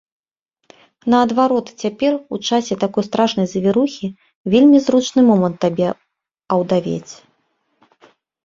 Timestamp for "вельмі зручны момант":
4.55-5.55